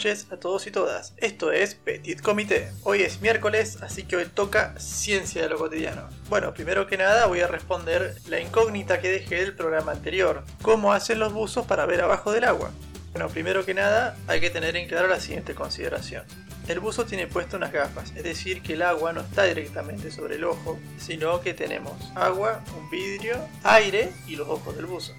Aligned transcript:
noches 0.00 0.28
a 0.30 0.38
todos 0.38 0.66
y 0.66 0.70
todas. 0.70 1.12
Esto 1.18 1.52
es 1.52 1.74
Petit 1.74 2.22
Comité. 2.22 2.72
Hoy 2.84 3.02
es 3.02 3.20
miércoles, 3.20 3.76
así 3.82 4.04
que 4.04 4.16
hoy 4.16 4.24
toca 4.24 4.72
ciencia 4.78 5.42
de 5.42 5.50
lo 5.50 5.58
cotidiano. 5.58 6.08
Bueno, 6.30 6.54
primero 6.54 6.86
que 6.86 6.96
nada 6.96 7.26
voy 7.26 7.40
a 7.40 7.46
responder 7.46 8.16
la 8.26 8.40
incógnita 8.40 9.02
que 9.02 9.10
dejé 9.10 9.34
del 9.34 9.54
programa 9.54 9.92
anterior. 9.92 10.42
¿Cómo 10.62 10.94
hacen 10.94 11.18
los 11.18 11.34
buzos 11.34 11.66
para 11.66 11.84
ver 11.84 12.00
abajo 12.00 12.32
del 12.32 12.44
agua? 12.44 12.70
Bueno, 13.12 13.28
primero 13.28 13.66
que 13.66 13.74
nada 13.74 14.16
hay 14.26 14.40
que 14.40 14.48
tener 14.48 14.74
en 14.74 14.88
claro 14.88 15.06
la 15.06 15.20
siguiente 15.20 15.54
consideración. 15.54 16.24
El 16.66 16.80
buzo 16.80 17.04
tiene 17.04 17.26
puesto 17.26 17.58
unas 17.58 17.70
gafas, 17.70 18.14
es 18.16 18.22
decir, 18.22 18.62
que 18.62 18.72
el 18.72 18.82
agua 18.82 19.12
no 19.12 19.20
está 19.20 19.44
directamente 19.44 20.10
sobre 20.10 20.36
el 20.36 20.44
ojo, 20.44 20.78
sino 20.98 21.42
que 21.42 21.52
tenemos 21.52 21.92
agua, 22.14 22.64
un 22.74 22.88
vidrio, 22.88 23.36
aire 23.64 24.14
y 24.26 24.36
los 24.36 24.48
ojos 24.48 24.74
del 24.76 24.86
buzo. 24.86 25.14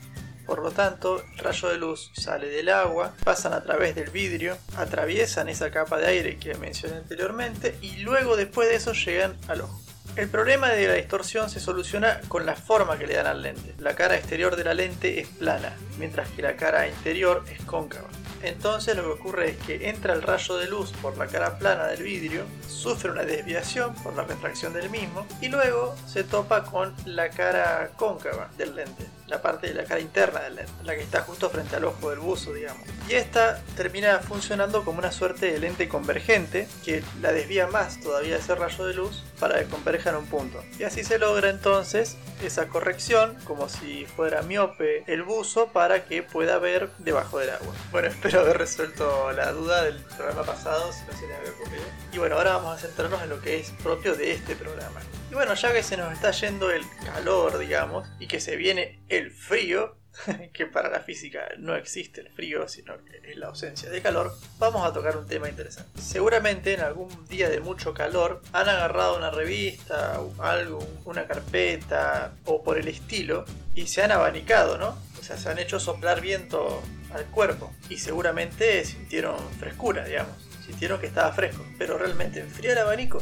Por 0.51 0.63
lo 0.63 0.71
tanto, 0.71 1.23
el 1.31 1.37
rayo 1.37 1.69
de 1.69 1.77
luz 1.77 2.11
sale 2.13 2.47
del 2.47 2.67
agua, 2.67 3.13
pasan 3.23 3.53
a 3.53 3.63
través 3.63 3.95
del 3.95 4.09
vidrio, 4.09 4.57
atraviesan 4.75 5.47
esa 5.47 5.71
capa 5.71 5.97
de 5.97 6.07
aire 6.07 6.37
que 6.39 6.55
mencioné 6.55 6.97
anteriormente 6.97 7.77
y 7.81 7.99
luego 7.99 8.35
después 8.35 8.67
de 8.67 8.75
eso 8.75 8.91
llegan 8.91 9.37
al 9.47 9.61
ojo. 9.61 9.81
El 10.17 10.27
problema 10.27 10.67
de 10.67 10.89
la 10.89 10.95
distorsión 10.95 11.49
se 11.49 11.61
soluciona 11.61 12.19
con 12.27 12.45
la 12.45 12.57
forma 12.57 12.97
que 12.97 13.07
le 13.07 13.15
dan 13.15 13.27
al 13.27 13.43
lente. 13.43 13.75
La 13.79 13.95
cara 13.95 14.17
exterior 14.17 14.57
de 14.57 14.65
la 14.65 14.73
lente 14.73 15.21
es 15.21 15.29
plana, 15.29 15.73
mientras 15.97 16.27
que 16.31 16.41
la 16.41 16.57
cara 16.57 16.85
interior 16.85 17.45
es 17.49 17.63
cóncava. 17.63 18.09
Entonces 18.43 18.95
lo 18.95 19.03
que 19.03 19.09
ocurre 19.09 19.49
es 19.51 19.57
que 19.57 19.89
entra 19.89 20.13
el 20.13 20.21
rayo 20.21 20.57
de 20.57 20.67
luz 20.67 20.91
por 21.01 21.17
la 21.17 21.27
cara 21.27 21.57
plana 21.57 21.87
del 21.87 22.03
vidrio, 22.03 22.45
sufre 22.67 23.11
una 23.11 23.23
desviación 23.23 23.93
por 23.95 24.15
la 24.15 24.23
refracción 24.23 24.73
del 24.73 24.89
mismo 24.89 25.25
y 25.41 25.49
luego 25.49 25.95
se 26.07 26.23
topa 26.23 26.63
con 26.63 26.93
la 27.05 27.29
cara 27.29 27.91
cóncava 27.95 28.49
del 28.57 28.75
lente, 28.75 29.05
la 29.27 29.41
parte 29.41 29.67
de 29.67 29.73
la 29.73 29.83
cara 29.83 30.01
interna 30.01 30.41
del 30.41 30.55
lente, 30.55 30.71
la 30.83 30.95
que 30.95 31.01
está 31.01 31.21
justo 31.21 31.49
frente 31.49 31.75
al 31.75 31.85
ojo 31.85 32.09
del 32.09 32.19
buzo, 32.19 32.53
digamos. 32.53 32.87
Y 33.09 33.13
esta 33.13 33.61
termina 33.75 34.19
funcionando 34.19 34.83
como 34.83 34.99
una 34.99 35.11
suerte 35.11 35.51
de 35.51 35.59
lente 35.59 35.89
convergente 35.89 36.67
que 36.83 37.03
la 37.21 37.31
desvía 37.31 37.67
más 37.67 37.99
todavía 37.99 38.37
ese 38.37 38.55
rayo 38.55 38.85
de 38.85 38.93
luz 38.93 39.23
para 39.39 39.59
que 39.59 39.65
converja 39.65 40.11
en 40.11 40.17
un 40.17 40.25
punto. 40.27 40.63
Y 40.79 40.83
así 40.83 41.03
se 41.03 41.19
logra 41.19 41.49
entonces 41.49 42.17
esa 42.43 42.67
corrección 42.67 43.35
como 43.45 43.69
si 43.69 44.05
fuera 44.05 44.41
miope 44.41 45.03
el 45.07 45.23
buzo 45.23 45.67
para 45.67 46.05
que 46.05 46.23
pueda 46.23 46.57
ver 46.59 46.89
debajo 46.99 47.39
del 47.39 47.51
agua. 47.51 47.73
Bueno, 47.91 48.09
haber 48.39 48.57
resuelto 48.57 49.31
la 49.33 49.51
duda 49.51 49.83
del 49.83 49.97
programa 49.97 50.43
pasado, 50.43 50.91
si 50.93 51.03
no 51.05 51.17
se 51.17 51.27
le 51.27 51.35
había 51.35 51.51
ocurrido. 51.51 51.83
Y 52.13 52.17
bueno, 52.17 52.35
ahora 52.35 52.57
vamos 52.57 52.77
a 52.77 52.87
centrarnos 52.87 53.21
en 53.21 53.29
lo 53.29 53.41
que 53.41 53.59
es 53.59 53.71
propio 53.83 54.15
de 54.15 54.31
este 54.31 54.55
programa. 54.55 55.01
Y 55.29 55.33
bueno, 55.33 55.53
ya 55.53 55.73
que 55.73 55.83
se 55.83 55.97
nos 55.97 56.13
está 56.13 56.31
yendo 56.31 56.71
el 56.71 56.83
calor, 57.05 57.57
digamos, 57.57 58.07
y 58.19 58.27
que 58.27 58.39
se 58.39 58.55
viene 58.55 58.99
el 59.09 59.31
frío, 59.31 59.97
que 60.53 60.65
para 60.65 60.89
la 60.89 60.99
física 60.99 61.41
no 61.57 61.75
existe 61.75 62.21
el 62.21 62.29
frío, 62.29 62.67
sino 62.67 62.93
que 63.05 63.31
es 63.31 63.37
la 63.37 63.47
ausencia 63.47 63.89
de 63.89 64.01
calor, 64.01 64.35
vamos 64.59 64.85
a 64.85 64.93
tocar 64.93 65.17
un 65.17 65.27
tema 65.27 65.49
interesante. 65.49 66.01
Seguramente 66.01 66.73
en 66.73 66.81
algún 66.81 67.27
día 67.27 67.49
de 67.49 67.59
mucho 67.59 67.93
calor 67.93 68.41
han 68.51 68.69
agarrado 68.69 69.17
una 69.17 69.31
revista, 69.31 70.19
algo, 70.39 70.85
una 71.05 71.27
carpeta 71.27 72.33
o 72.45 72.63
por 72.63 72.77
el 72.77 72.87
estilo 72.87 73.45
y 73.73 73.87
se 73.87 74.03
han 74.03 74.11
abanicado, 74.11 74.77
¿no? 74.77 74.97
O 75.19 75.23
sea, 75.23 75.37
se 75.37 75.49
han 75.49 75.59
hecho 75.59 75.79
soplar 75.79 76.19
viento 76.19 76.81
al 77.13 77.25
cuerpo 77.25 77.71
y 77.89 77.97
seguramente 77.97 78.83
sintieron 78.85 79.37
frescura, 79.59 80.05
digamos. 80.05 80.33
Sintieron 80.65 80.99
que 80.99 81.07
estaba 81.07 81.31
fresco, 81.33 81.65
pero 81.77 81.97
realmente 81.97 82.39
enfría 82.39 82.73
el 82.73 82.77
abanico. 82.79 83.19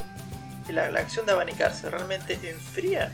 La, 0.69 0.91
la 0.91 0.99
acción 0.99 1.25
de 1.25 1.31
abanicarse 1.31 1.89
realmente 1.89 2.37
enfría 2.43 3.11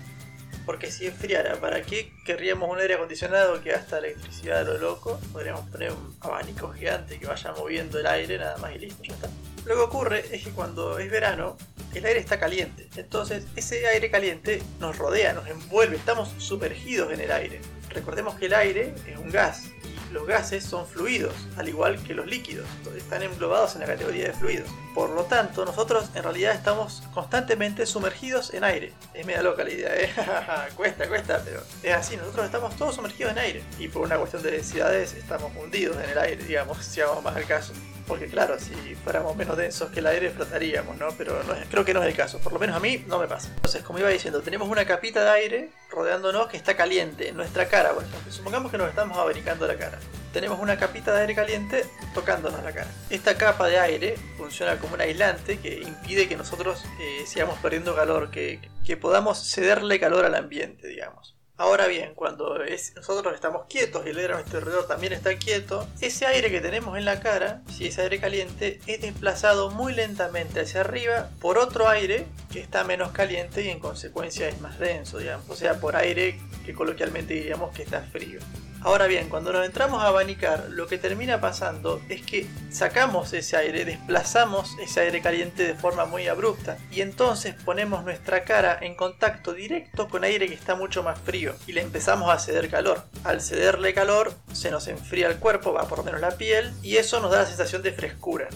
porque 0.66 0.92
si 0.92 1.06
enfriara, 1.06 1.60
¿para 1.60 1.84
qué 1.84 2.12
querríamos 2.26 2.70
un 2.70 2.80
aire 2.80 2.96
acondicionado 2.96 3.62
que 3.62 3.72
gasta 3.72 4.00
electricidad 4.00 4.66
de 4.66 4.74
lo 4.74 4.78
loco? 4.80 5.20
Podríamos 5.32 5.70
poner 5.70 5.92
un 5.92 6.16
abanico 6.22 6.72
gigante 6.74 7.20
que 7.20 7.28
vaya 7.28 7.52
moviendo 7.52 8.00
el 8.00 8.08
aire 8.08 8.40
nada 8.40 8.58
más 8.58 8.74
y 8.76 8.80
listo, 8.80 9.04
ya 9.04 9.14
está. 9.14 9.30
Lo 9.66 9.76
que 9.76 9.82
ocurre 9.82 10.26
es 10.36 10.44
que 10.44 10.50
cuando 10.52 10.98
es 10.98 11.10
verano, 11.10 11.56
el 11.94 12.06
aire 12.06 12.20
está 12.20 12.40
caliente. 12.40 12.90
Entonces 12.96 13.46
ese 13.56 13.88
aire 13.88 14.10
caliente 14.10 14.62
nos 14.80 14.98
rodea, 14.98 15.34
nos 15.34 15.48
envuelve, 15.48 15.98
estamos 15.98 16.34
sumergidos 16.40 17.14
en 17.14 17.22
el 17.22 17.32
aire. 17.32 17.62
Recordemos 17.90 18.36
que 18.36 18.48
el 18.48 18.56
aire 18.56 18.96
es 19.08 19.18
un 19.18 19.30
gas 19.30 19.70
los 20.12 20.28
gases 20.28 20.64
son 20.64 20.86
fluidos, 20.88 21.34
al 21.58 21.70
igual 21.70 22.02
que 22.04 22.14
los 22.14 22.28
líquidos. 22.28 22.68
Están 22.96 23.24
englobados 23.24 23.76
en 23.76 23.82
la 23.82 23.88
categoría 23.88 24.28
de 24.28 24.34
fluidos. 24.34 24.70
Por 24.96 25.10
lo 25.10 25.26
tanto, 25.26 25.66
nosotros 25.66 26.06
en 26.16 26.24
realidad 26.24 26.54
estamos 26.54 27.04
constantemente 27.14 27.86
sumergidos 27.86 28.54
en 28.54 28.64
aire. 28.64 28.94
Es 29.14 29.26
media 29.26 29.42
loca 29.42 29.66
la 29.66 29.70
idea, 29.70 29.94
¿eh? 29.94 30.10
cuesta, 30.78 31.06
cuesta, 31.10 31.42
pero 31.44 31.62
es 31.84 31.94
así. 31.94 32.16
Nosotros 32.16 32.46
estamos 32.46 32.78
todos 32.78 32.96
sumergidos 32.96 33.34
en 33.34 33.40
aire. 33.40 33.64
Y 33.78 33.90
por 33.90 34.04
una 34.04 34.18
cuestión 34.18 34.42
de 34.42 34.52
densidades 34.52 35.14
estamos 35.14 35.52
hundidos 35.54 36.02
en 36.02 36.12
el 36.12 36.18
aire, 36.18 36.42
digamos, 36.42 36.78
si 36.86 37.02
vamos 37.02 37.22
más 37.22 37.36
al 37.36 37.46
caso. 37.46 37.74
Porque 38.08 38.28
claro, 38.28 38.58
si 38.58 38.96
fuéramos 39.04 39.36
menos 39.36 39.58
densos 39.58 39.90
que 39.90 40.00
el 40.00 40.08
aire 40.08 40.30
flotaríamos, 40.30 40.96
¿no? 40.98 41.10
Pero 41.18 41.42
creo 41.70 41.84
que 41.84 41.94
no 41.94 42.02
es 42.02 42.08
el 42.08 42.16
caso, 42.16 42.40
por 42.40 42.54
lo 42.54 42.60
menos 42.60 42.78
a 42.78 42.80
mí 42.80 43.04
no 43.08 43.20
me 43.20 43.28
pasa. 43.28 43.50
Entonces, 43.54 43.84
como 43.84 44.00
iba 44.00 44.08
diciendo, 44.08 44.42
tenemos 44.42 44.70
una 44.70 44.86
capita 44.86 45.26
de 45.26 45.30
aire 45.32 45.70
rodeándonos 45.90 46.48
que 46.48 46.56
está 46.56 46.78
caliente 46.78 47.28
en 47.28 47.36
nuestra 47.36 47.68
cara, 47.68 47.92
por. 47.92 48.06
Supongamos 48.30 48.72
que 48.72 48.78
nos 48.78 48.88
estamos 48.88 49.18
abaricando 49.18 49.68
la 49.68 49.76
cara. 49.76 50.00
Tenemos 50.36 50.60
una 50.60 50.78
capita 50.78 51.14
de 51.14 51.22
aire 51.22 51.34
caliente 51.34 51.86
tocándonos 52.14 52.62
la 52.62 52.74
cara. 52.74 52.92
Esta 53.10 53.38
capa 53.38 53.70
de 53.70 53.80
aire 53.80 54.18
funciona 54.36 54.78
como 54.80 54.96
un 54.96 55.00
aislante 55.00 55.60
que 55.60 55.80
impide 55.80 56.28
que 56.28 56.36
nosotros 56.36 56.84
eh, 57.00 57.24
sigamos 57.26 57.58
perdiendo 57.60 57.96
calor, 57.96 58.32
que, 58.32 58.60
que 58.84 58.98
podamos 58.98 59.50
cederle 59.50 59.98
calor 59.98 60.26
al 60.26 60.36
ambiente, 60.36 60.90
digamos. 60.90 61.38
Ahora 61.56 61.88
bien, 61.88 62.16
cuando 62.16 62.58
nosotros 62.98 63.34
estamos 63.34 63.68
quietos 63.70 64.06
y 64.06 64.10
el 64.10 64.18
aire 64.18 64.34
a 64.34 64.36
nuestro 64.36 64.60
alrededor 64.60 64.88
también 64.88 65.14
está 65.14 65.38
quieto, 65.38 65.88
ese 66.02 66.26
aire 66.26 66.52
que 66.52 66.60
tenemos 66.60 66.98
en 66.98 67.06
la 67.06 67.22
cara, 67.22 67.62
si 67.72 67.88
es 67.88 67.98
aire 67.98 68.20
caliente, 68.20 68.82
es 68.88 69.00
desplazado 69.00 69.72
muy 69.72 69.94
lentamente 69.94 70.60
hacia 70.60 70.82
arriba 70.82 71.30
por 71.40 71.58
otro 71.58 71.88
aire 71.88 72.28
que 72.52 72.60
está 72.60 72.84
menos 72.84 73.14
caliente 73.14 73.62
y 73.62 73.70
en 73.70 73.80
consecuencia 73.80 74.50
es 74.50 74.60
más 74.60 74.80
denso, 74.80 75.18
digamos. 75.18 75.50
O 75.50 75.56
sea, 75.56 75.80
por 75.80 75.96
aire 75.96 76.42
que 76.66 76.74
coloquialmente 76.74 77.34
diríamos 77.34 77.74
que 77.74 77.84
está 77.84 78.02
frío. 78.02 78.40
Ahora 78.86 79.08
bien, 79.08 79.30
cuando 79.30 79.52
nos 79.52 79.66
entramos 79.66 80.04
a 80.04 80.08
abanicar, 80.10 80.68
lo 80.70 80.86
que 80.86 81.00
termina 81.00 81.42
pasando 81.42 82.00
es 82.08 82.22
que 82.22 82.46
sacamos 82.70 83.34
ese 83.34 83.58
aire, 83.58 83.84
desplazamos 83.84 84.78
ese 84.80 85.00
aire 85.00 85.22
caliente 85.22 85.64
de 85.64 85.74
forma 85.74 86.06
muy 86.06 86.28
abrupta 86.28 86.78
y 86.92 87.02
entonces 87.02 87.56
ponemos 87.66 88.04
nuestra 88.04 88.44
cara 88.44 88.78
en 88.80 88.94
contacto 88.94 89.54
directo 89.54 90.08
con 90.08 90.24
aire 90.24 90.48
que 90.48 90.54
está 90.54 90.76
mucho 90.76 91.02
más 91.02 91.18
frío 91.20 91.56
y 91.66 91.72
le 91.72 91.82
empezamos 91.82 92.30
a 92.30 92.38
ceder 92.38 92.70
calor. 92.70 93.02
Al 93.24 93.42
cederle 93.42 93.96
calor 93.96 94.34
se 94.54 94.70
nos 94.70 94.88
enfría 94.88 95.30
el 95.30 95.38
cuerpo, 95.38 95.74
va 95.74 95.88
por 95.88 96.04
menos 96.04 96.22
la 96.22 96.38
piel 96.38 96.72
y 96.84 96.98
eso 96.98 97.20
nos 97.22 97.32
da 97.32 97.40
la 97.40 97.48
sensación 97.48 97.82
de 97.82 97.92
frescura. 97.92 98.50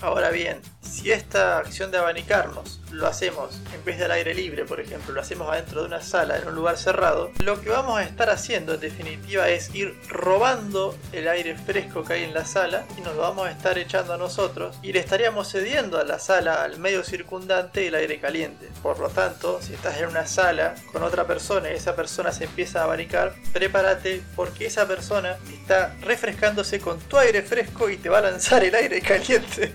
Ahora 0.00 0.30
bien, 0.30 0.62
si 0.80 1.12
esta 1.12 1.58
acción 1.58 1.90
de 1.90 1.98
abanicarnos 1.98 2.80
lo 2.94 3.06
hacemos 3.06 3.60
en 3.72 3.84
vez 3.84 3.98
del 3.98 4.10
aire 4.10 4.34
libre, 4.34 4.64
por 4.64 4.80
ejemplo, 4.80 5.12
lo 5.12 5.20
hacemos 5.20 5.48
adentro 5.50 5.80
de 5.80 5.88
una 5.88 6.00
sala, 6.00 6.38
en 6.38 6.48
un 6.48 6.54
lugar 6.54 6.76
cerrado, 6.78 7.30
lo 7.42 7.60
que 7.60 7.70
vamos 7.70 7.98
a 7.98 8.04
estar 8.04 8.30
haciendo 8.30 8.74
en 8.74 8.80
definitiva 8.80 9.48
es 9.48 9.74
ir 9.74 9.94
robando 10.08 10.96
el 11.12 11.28
aire 11.28 11.56
fresco 11.56 12.04
que 12.04 12.14
hay 12.14 12.24
en 12.24 12.34
la 12.34 12.44
sala 12.44 12.86
y 12.96 13.00
nos 13.00 13.14
lo 13.14 13.22
vamos 13.22 13.46
a 13.46 13.50
estar 13.50 13.78
echando 13.78 14.14
a 14.14 14.18
nosotros 14.18 14.76
y 14.82 14.92
le 14.92 15.00
estaríamos 15.00 15.50
cediendo 15.50 15.98
a 15.98 16.04
la 16.04 16.18
sala, 16.18 16.62
al 16.62 16.78
medio 16.78 17.02
circundante, 17.02 17.86
el 17.86 17.94
aire 17.94 18.20
caliente. 18.20 18.68
Por 18.82 18.98
lo 18.98 19.08
tanto, 19.08 19.60
si 19.62 19.74
estás 19.74 19.98
en 19.98 20.08
una 20.08 20.26
sala 20.26 20.74
con 20.92 21.02
otra 21.02 21.26
persona 21.26 21.70
y 21.70 21.74
esa 21.74 21.96
persona 21.96 22.32
se 22.32 22.44
empieza 22.44 22.80
a 22.80 22.84
abanicar, 22.84 23.34
prepárate 23.52 24.22
porque 24.36 24.66
esa 24.66 24.86
persona 24.86 25.36
está 25.52 25.94
refrescándose 26.02 26.80
con 26.80 26.98
tu 27.00 27.18
aire 27.18 27.42
fresco 27.42 27.90
y 27.90 27.96
te 27.96 28.08
va 28.08 28.18
a 28.18 28.22
lanzar 28.22 28.62
el 28.64 28.74
aire 28.74 29.00
caliente. 29.00 29.72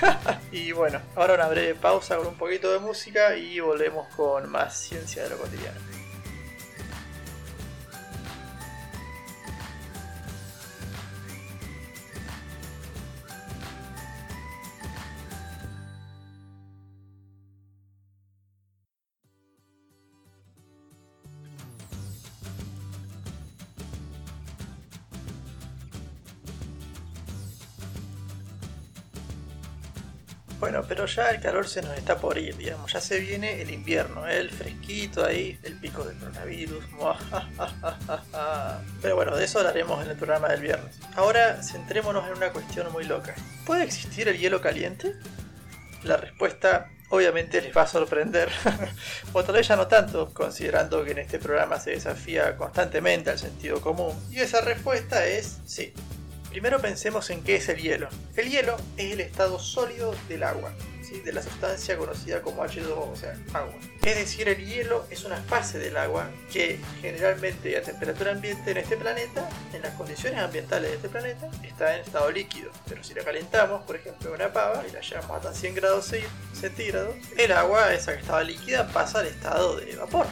y 0.52 0.72
bueno, 0.72 1.00
ahora 1.16 1.34
una 1.34 1.48
breve 1.48 1.74
pausa 1.74 2.16
con 2.16 2.28
un 2.28 2.34
poquito 2.34 2.57
de 2.66 2.78
música 2.80 3.36
y 3.36 3.60
volvemos 3.60 4.12
con 4.14 4.50
más 4.50 4.76
ciencia 4.76 5.22
de 5.22 5.30
lo 5.30 5.38
cotidiano. 5.38 5.87
Bueno, 30.58 30.82
pero 30.88 31.06
ya 31.06 31.30
el 31.30 31.40
calor 31.40 31.68
se 31.68 31.82
nos 31.82 31.96
está 31.96 32.16
por 32.16 32.36
ir, 32.36 32.56
digamos, 32.56 32.92
ya 32.92 33.00
se 33.00 33.20
viene 33.20 33.62
el 33.62 33.70
invierno, 33.70 34.26
¿eh? 34.26 34.38
el 34.38 34.50
fresquito 34.50 35.24
ahí, 35.24 35.56
el 35.62 35.74
pico 35.74 36.04
del 36.04 36.18
coronavirus. 36.18 36.84
Pero 39.02 39.14
bueno, 39.14 39.36
de 39.36 39.44
eso 39.44 39.60
hablaremos 39.60 40.04
en 40.04 40.10
el 40.10 40.16
programa 40.16 40.48
del 40.48 40.62
viernes. 40.62 40.98
Ahora 41.14 41.62
centrémonos 41.62 42.26
en 42.26 42.36
una 42.36 42.50
cuestión 42.50 42.90
muy 42.92 43.04
loca. 43.04 43.36
¿Puede 43.64 43.84
existir 43.84 44.26
el 44.26 44.36
hielo 44.36 44.60
caliente? 44.60 45.14
La 46.02 46.16
respuesta 46.16 46.88
obviamente 47.10 47.62
les 47.62 47.76
va 47.76 47.82
a 47.82 47.86
sorprender, 47.86 48.50
o 49.32 49.44
tal 49.44 49.54
vez 49.54 49.68
ya 49.68 49.76
no 49.76 49.86
tanto, 49.86 50.34
considerando 50.34 51.04
que 51.04 51.12
en 51.12 51.18
este 51.18 51.38
programa 51.38 51.78
se 51.78 51.92
desafía 51.92 52.56
constantemente 52.56 53.30
al 53.30 53.38
sentido 53.38 53.80
común. 53.80 54.12
Y 54.30 54.40
esa 54.40 54.60
respuesta 54.60 55.24
es 55.26 55.60
sí. 55.66 55.94
Primero 56.50 56.80
pensemos 56.80 57.30
en 57.30 57.42
qué 57.42 57.56
es 57.56 57.68
el 57.68 57.78
hielo. 57.78 58.08
El 58.36 58.50
hielo 58.50 58.76
es 58.96 59.12
el 59.12 59.20
estado 59.20 59.58
sólido 59.58 60.14
del 60.28 60.42
agua 60.42 60.72
de 61.10 61.32
la 61.32 61.42
sustancia 61.42 61.96
conocida 61.96 62.42
como 62.42 62.62
H2O, 62.62 63.12
o 63.12 63.16
sea, 63.16 63.36
agua. 63.54 63.74
Es 64.04 64.16
decir, 64.16 64.48
el 64.48 64.64
hielo 64.64 65.06
es 65.10 65.24
una 65.24 65.36
fase 65.36 65.78
del 65.78 65.96
agua 65.96 66.30
que 66.52 66.78
generalmente 67.00 67.76
a 67.76 67.82
temperatura 67.82 68.32
ambiente 68.32 68.70
en 68.70 68.76
este 68.78 68.96
planeta, 68.96 69.48
en 69.72 69.82
las 69.82 69.94
condiciones 69.94 70.40
ambientales 70.40 70.90
de 70.90 70.96
este 70.96 71.08
planeta, 71.08 71.50
está 71.62 71.94
en 71.94 72.02
estado 72.02 72.30
líquido. 72.30 72.70
Pero 72.88 73.02
si 73.02 73.14
la 73.14 73.24
calentamos, 73.24 73.82
por 73.84 73.96
ejemplo, 73.96 74.32
una 74.32 74.52
pava 74.52 74.84
y 74.88 74.92
la 74.92 75.00
llevamos 75.00 75.36
hasta 75.36 75.54
100 75.54 75.74
grados 75.74 76.12
centígrados, 76.52 77.14
el 77.36 77.52
agua, 77.52 77.92
esa 77.94 78.14
que 78.14 78.20
estaba 78.20 78.42
líquida, 78.42 78.88
pasa 78.88 79.20
al 79.20 79.26
estado 79.26 79.76
de 79.76 79.96
vapor. 79.96 80.26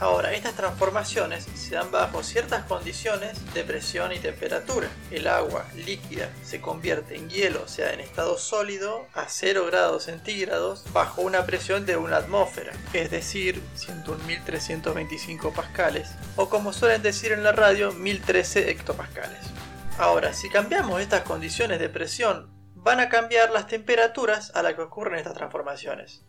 Ahora, 0.00 0.32
estas 0.32 0.54
transformaciones 0.54 1.46
se 1.54 1.74
dan 1.74 1.90
bajo 1.90 2.22
ciertas 2.22 2.64
condiciones 2.64 3.38
de 3.52 3.64
presión 3.64 4.12
y 4.12 4.18
temperatura. 4.18 4.88
El 5.10 5.28
agua 5.28 5.66
líquida 5.76 6.30
se 6.42 6.62
convierte 6.62 7.16
en 7.16 7.28
hielo, 7.28 7.64
o 7.64 7.68
sea, 7.68 7.92
en 7.92 8.00
estado 8.00 8.38
sólido, 8.38 9.06
a 9.12 9.28
0 9.28 9.66
grados 9.66 10.04
centígrados, 10.04 10.90
bajo 10.94 11.20
una 11.20 11.44
presión 11.44 11.84
de 11.84 11.98
una 11.98 12.16
atmósfera, 12.16 12.72
es 12.94 13.10
decir, 13.10 13.62
101.325 13.76 15.52
pascales, 15.52 16.08
o 16.36 16.48
como 16.48 16.72
suelen 16.72 17.02
decir 17.02 17.32
en 17.32 17.44
la 17.44 17.52
radio, 17.52 17.92
1013 17.92 18.70
hectopascales. 18.70 19.50
Ahora, 19.98 20.32
si 20.32 20.48
cambiamos 20.48 21.02
estas 21.02 21.24
condiciones 21.24 21.78
de 21.78 21.90
presión, 21.90 22.48
van 22.74 23.00
a 23.00 23.10
cambiar 23.10 23.50
las 23.50 23.66
temperaturas 23.66 24.50
a 24.54 24.62
las 24.62 24.72
que 24.72 24.80
ocurren 24.80 25.18
estas 25.18 25.34
transformaciones. 25.34 26.24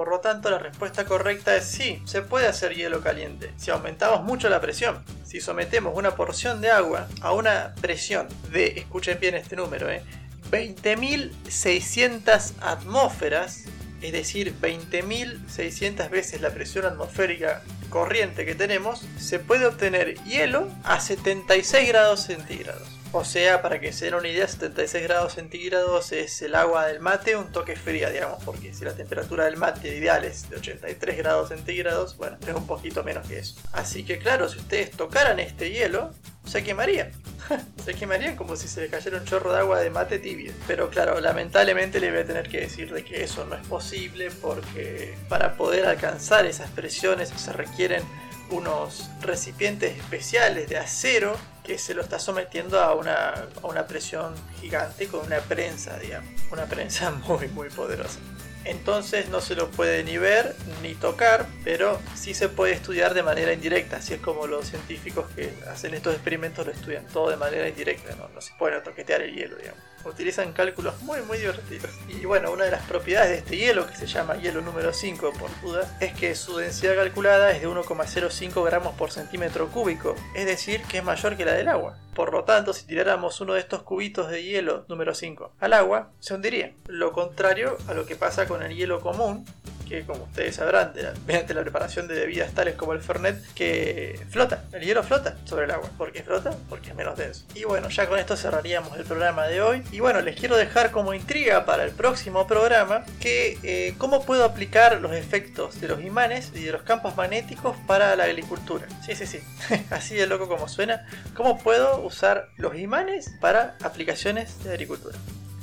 Por 0.00 0.08
lo 0.08 0.20
tanto, 0.20 0.48
la 0.48 0.58
respuesta 0.58 1.04
correcta 1.04 1.54
es 1.54 1.66
sí, 1.66 2.00
se 2.06 2.22
puede 2.22 2.46
hacer 2.46 2.74
hielo 2.74 3.02
caliente, 3.02 3.52
si 3.58 3.70
aumentamos 3.70 4.22
mucho 4.22 4.48
la 4.48 4.58
presión. 4.58 5.04
Si 5.26 5.42
sometemos 5.42 5.92
una 5.94 6.12
porción 6.12 6.62
de 6.62 6.70
agua 6.70 7.06
a 7.20 7.34
una 7.34 7.74
presión 7.82 8.26
de, 8.50 8.78
escuchen 8.78 9.18
bien 9.20 9.34
este 9.34 9.56
número, 9.56 9.90
eh, 9.90 10.02
20.600 10.50 12.52
atmósferas, 12.62 13.64
es 14.00 14.12
decir, 14.12 14.54
20.600 14.58 16.08
veces 16.08 16.40
la 16.40 16.48
presión 16.48 16.86
atmosférica 16.86 17.60
corriente 17.90 18.46
que 18.46 18.54
tenemos, 18.54 19.02
se 19.18 19.38
puede 19.38 19.66
obtener 19.66 20.14
hielo 20.24 20.66
a 20.82 20.98
76 20.98 21.88
grados 21.88 22.20
centígrados. 22.20 22.99
O 23.12 23.24
sea, 23.24 23.60
para 23.60 23.80
que 23.80 23.92
se 23.92 24.04
den 24.04 24.14
una 24.14 24.28
idea, 24.28 24.46
76 24.46 25.02
grados 25.02 25.32
centígrados 25.34 26.12
es 26.12 26.42
el 26.42 26.54
agua 26.54 26.86
del 26.86 27.00
mate 27.00 27.34
un 27.34 27.50
toque 27.50 27.74
fría, 27.74 28.08
digamos, 28.08 28.42
porque 28.44 28.72
si 28.72 28.84
la 28.84 28.92
temperatura 28.92 29.46
del 29.46 29.56
mate 29.56 29.96
ideal 29.96 30.24
es 30.24 30.48
de 30.48 30.56
83 30.56 31.16
grados 31.16 31.48
centígrados, 31.48 32.16
bueno, 32.16 32.36
es 32.46 32.54
un 32.54 32.68
poquito 32.68 33.02
menos 33.02 33.26
que 33.26 33.40
eso. 33.40 33.56
Así 33.72 34.04
que 34.04 34.20
claro, 34.20 34.48
si 34.48 34.58
ustedes 34.58 34.92
tocaran 34.92 35.40
este 35.40 35.72
hielo, 35.72 36.12
se 36.46 36.62
quemarían. 36.62 37.10
se 37.84 37.94
quemarían 37.94 38.36
como 38.36 38.54
si 38.54 38.68
se 38.68 38.82
le 38.82 38.88
cayera 38.88 39.18
un 39.18 39.24
chorro 39.24 39.52
de 39.52 39.58
agua 39.58 39.80
de 39.80 39.90
mate 39.90 40.20
tibio. 40.20 40.52
Pero 40.68 40.88
claro, 40.88 41.20
lamentablemente 41.20 41.98
le 41.98 42.12
voy 42.12 42.20
a 42.20 42.24
tener 42.24 42.48
que 42.48 42.60
decir 42.60 42.92
de 42.92 43.04
que 43.04 43.24
eso 43.24 43.44
no 43.44 43.56
es 43.56 43.66
posible 43.66 44.30
porque 44.30 45.16
para 45.28 45.56
poder 45.56 45.86
alcanzar 45.86 46.46
esas 46.46 46.70
presiones 46.70 47.30
se 47.30 47.52
requieren 47.52 48.04
unos 48.50 49.10
recipientes 49.20 49.96
especiales 49.96 50.68
de 50.68 50.78
acero 50.78 51.36
que 51.64 51.78
se 51.78 51.94
lo 51.94 52.02
está 52.02 52.18
sometiendo 52.18 52.80
a 52.80 52.94
una, 52.94 53.46
a 53.62 53.66
una 53.66 53.86
presión 53.86 54.34
gigante 54.60 55.06
con 55.08 55.24
una 55.26 55.40
prensa, 55.40 55.98
digamos, 55.98 56.30
una 56.50 56.66
prensa 56.66 57.10
muy 57.28 57.48
muy 57.48 57.68
poderosa. 57.68 58.18
Entonces 58.64 59.30
no 59.30 59.40
se 59.40 59.54
lo 59.54 59.70
puede 59.70 60.04
ni 60.04 60.18
ver 60.18 60.54
ni 60.82 60.94
tocar, 60.94 61.46
pero 61.64 61.98
sí 62.14 62.34
se 62.34 62.50
puede 62.50 62.74
estudiar 62.74 63.14
de 63.14 63.22
manera 63.22 63.54
indirecta, 63.54 63.96
así 63.96 64.12
es 64.12 64.20
como 64.20 64.46
los 64.46 64.66
científicos 64.66 65.30
que 65.34 65.50
hacen 65.70 65.94
estos 65.94 66.14
experimentos 66.14 66.66
lo 66.66 66.72
estudian 66.72 67.06
todo 67.06 67.30
de 67.30 67.36
manera 67.36 67.68
indirecta, 67.68 68.14
no, 68.16 68.28
no 68.28 68.40
se 68.42 68.52
puede 68.58 68.78
toquetear 68.82 69.22
el 69.22 69.34
hielo, 69.34 69.56
digamos 69.56 69.89
utilizan 70.04 70.52
cálculos 70.52 71.00
muy 71.02 71.20
muy 71.22 71.38
divertidos. 71.38 71.90
Y 72.08 72.24
bueno, 72.24 72.50
una 72.52 72.64
de 72.64 72.70
las 72.70 72.82
propiedades 72.82 73.30
de 73.30 73.38
este 73.38 73.56
hielo, 73.56 73.86
que 73.86 73.96
se 73.96 74.06
llama 74.06 74.36
hielo 74.36 74.60
número 74.60 74.92
5 74.92 75.32
por 75.38 75.50
dudas, 75.60 75.88
es 76.00 76.12
que 76.14 76.34
su 76.34 76.56
densidad 76.56 76.96
calculada 76.96 77.52
es 77.52 77.60
de 77.60 77.68
1,05 77.68 78.64
gramos 78.64 78.94
por 78.94 79.10
centímetro 79.10 79.68
cúbico, 79.68 80.14
es 80.34 80.46
decir, 80.46 80.82
que 80.82 80.98
es 80.98 81.04
mayor 81.04 81.36
que 81.36 81.44
la 81.44 81.52
del 81.52 81.68
agua. 81.68 81.96
Por 82.14 82.32
lo 82.32 82.44
tanto, 82.44 82.72
si 82.72 82.86
tiráramos 82.86 83.40
uno 83.40 83.54
de 83.54 83.60
estos 83.60 83.82
cubitos 83.82 84.30
de 84.30 84.42
hielo 84.42 84.84
número 84.88 85.14
5 85.14 85.52
al 85.60 85.72
agua, 85.72 86.10
se 86.18 86.34
hundiría. 86.34 86.74
Lo 86.86 87.12
contrario 87.12 87.76
a 87.88 87.94
lo 87.94 88.06
que 88.06 88.16
pasa 88.16 88.46
con 88.46 88.62
el 88.62 88.74
hielo 88.74 89.00
común, 89.00 89.46
que 89.90 90.04
como 90.04 90.24
ustedes 90.24 90.54
sabrán, 90.54 90.92
mediante 91.26 91.52
la 91.52 91.62
preparación 91.62 92.06
de 92.08 92.14
bebidas 92.14 92.52
tales 92.52 92.76
como 92.76 92.92
el 92.92 93.00
Fernet, 93.00 93.44
que 93.54 94.18
flota, 94.30 94.64
el 94.72 94.82
hielo 94.82 95.02
flota 95.02 95.36
sobre 95.44 95.64
el 95.64 95.72
agua. 95.72 95.90
¿Por 95.98 96.12
qué 96.12 96.22
flota? 96.22 96.54
Porque 96.68 96.90
es 96.90 96.94
menos 96.94 97.18
denso. 97.18 97.44
Y 97.54 97.64
bueno, 97.64 97.88
ya 97.88 98.08
con 98.08 98.18
esto 98.18 98.36
cerraríamos 98.36 98.96
el 98.96 99.04
programa 99.04 99.46
de 99.46 99.60
hoy. 99.60 99.82
Y 99.90 100.00
bueno, 100.00 100.20
les 100.20 100.38
quiero 100.38 100.56
dejar 100.56 100.92
como 100.92 101.12
intriga 101.12 101.66
para 101.66 101.84
el 101.84 101.90
próximo 101.90 102.46
programa 102.46 103.04
que 103.18 103.58
eh, 103.62 103.94
cómo 103.98 104.24
puedo 104.24 104.44
aplicar 104.44 105.00
los 105.00 105.12
efectos 105.12 105.80
de 105.80 105.88
los 105.88 106.02
imanes 106.02 106.52
y 106.54 106.62
de 106.62 106.72
los 106.72 106.82
campos 106.82 107.16
magnéticos 107.16 107.76
para 107.86 108.14
la 108.14 108.24
agricultura. 108.24 108.86
Sí, 109.04 109.16
sí, 109.16 109.26
sí, 109.26 109.40
así 109.90 110.14
de 110.14 110.28
loco 110.28 110.48
como 110.48 110.68
suena. 110.68 111.06
¿Cómo 111.34 111.58
puedo 111.58 112.00
usar 112.00 112.48
los 112.56 112.76
imanes 112.76 113.32
para 113.40 113.76
aplicaciones 113.82 114.62
de 114.62 114.70
agricultura? 114.70 115.18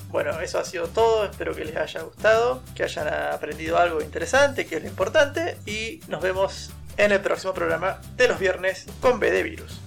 Bueno, 0.09 0.39
eso 0.39 0.59
ha 0.59 0.65
sido 0.65 0.87
todo, 0.87 1.25
espero 1.25 1.53
que 1.53 1.65
les 1.65 1.75
haya 1.75 2.01
gustado, 2.01 2.61
que 2.75 2.83
hayan 2.83 3.07
aprendido 3.07 3.77
algo 3.77 4.01
interesante, 4.01 4.65
que 4.65 4.77
es 4.77 4.83
lo 4.83 4.87
importante, 4.87 5.57
y 5.65 5.99
nos 6.07 6.21
vemos 6.21 6.71
en 6.97 7.11
el 7.11 7.19
próximo 7.19 7.53
programa 7.53 7.99
de 8.15 8.27
los 8.27 8.39
viernes 8.39 8.85
con 9.01 9.19
B 9.19 9.31
de 9.31 9.43
Virus. 9.43 9.86